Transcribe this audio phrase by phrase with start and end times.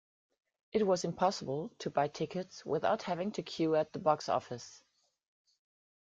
[0.71, 4.83] It was impossible to buy tickets without having to queue at the box office